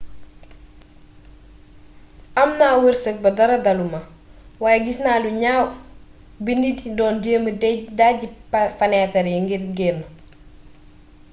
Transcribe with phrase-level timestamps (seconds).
[2.41, 3.99] amna weerseek ba dara daluma
[4.63, 5.63] waye gisna lu gnaw
[6.45, 7.51] bi nit yi doon jéma
[7.97, 8.27] dejji
[8.79, 9.99] fanétar yi ngir génn